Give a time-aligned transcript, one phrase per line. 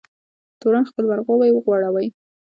[0.61, 2.07] تورن خپل ورغوی وغوړوی.